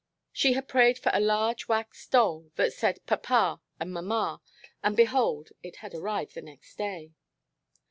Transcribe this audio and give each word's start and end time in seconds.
She 0.33 0.53
had 0.53 0.67
prayed 0.67 0.97
for 0.97 1.11
a 1.13 1.19
large 1.19 1.67
wax 1.67 2.07
doll 2.07 2.49
that 2.55 2.73
said 2.73 3.05
papa 3.05 3.61
and 3.79 3.93
mama, 3.93 4.41
and 4.83 4.97
behold, 4.97 5.49
it 5.61 5.75
had 5.75 5.93
arrived 5.93 6.33
the 6.33 6.41
next 6.41 6.75
day. 6.75 7.11